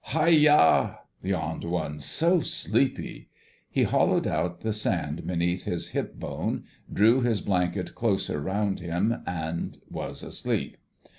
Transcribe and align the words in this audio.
"Hai 0.03 0.29
yah!" 0.29 0.95
yawned 1.21 1.63
one. 1.63 1.99
"So 1.99 2.39
sleepy." 2.39 3.29
He 3.69 3.83
hollowed 3.83 4.25
out 4.25 4.61
the 4.61 4.73
sand 4.73 5.27
beneath 5.27 5.65
his 5.65 5.89
hip 5.89 6.15
bone, 6.15 6.63
drew 6.91 7.21
his 7.21 7.39
blanket 7.39 7.93
closer 7.93 8.39
round 8.41 8.79
him, 8.79 9.21
and 9.27 9.77
was 9.91 10.23
asleep. 10.23 10.75